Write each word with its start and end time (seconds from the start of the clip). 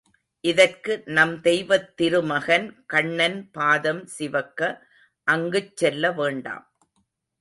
இதற்கு 0.43 0.93
நம் 1.05 1.35
தெய்வத்திரு 1.41 2.19
மகன் 2.23 2.65
கண்ணன் 2.85 3.37
பாதம் 3.51 4.01
சிவக்க 4.17 4.71
அங்குச் 5.27 5.71
செல்லவேண்டாம். 5.83 6.65